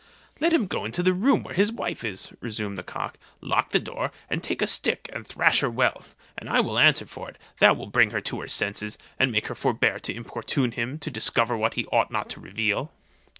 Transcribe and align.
"Let 0.39 0.51
him 0.51 0.65
go 0.65 0.83
into 0.83 1.03
the 1.03 1.13
room 1.13 1.43
where 1.43 1.53
his 1.53 1.71
wife 1.71 2.03
is," 2.03 2.33
resumed 2.39 2.75
the 2.75 2.81
cock, 2.81 3.19
"lock 3.39 3.69
the 3.69 3.79
door, 3.79 4.11
and 4.31 4.41
take 4.41 4.63
a 4.63 4.65
stick 4.65 5.07
and 5.13 5.27
thrash 5.27 5.59
her 5.59 5.69
well; 5.69 6.03
and 6.35 6.49
I 6.49 6.59
will 6.59 6.79
answer 6.79 7.05
for 7.05 7.29
it, 7.29 7.37
that 7.59 7.77
will 7.77 7.85
bring 7.85 8.09
her 8.09 8.19
to 8.21 8.41
her 8.41 8.47
senses, 8.47 8.97
and 9.19 9.31
make 9.31 9.45
her 9.45 9.53
forbear 9.53 9.99
to 9.99 10.15
importune 10.15 10.71
him 10.71 10.97
to 10.97 11.11
discover 11.11 11.55
what 11.55 11.75
he 11.75 11.85
ought 11.91 12.09
not 12.09 12.29
to 12.29 12.39
reveal." 12.39 12.91